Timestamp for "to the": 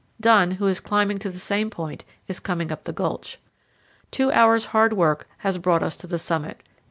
1.19-1.37, 5.97-6.17